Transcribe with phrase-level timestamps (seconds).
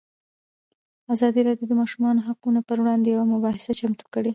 [1.13, 4.29] ازادي راډیو د د ماشومانو حقونه پر وړاندې یوه مباحثه چمتو کړې.